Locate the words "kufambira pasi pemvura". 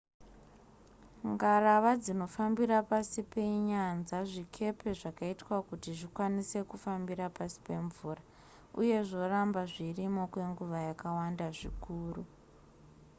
6.69-8.21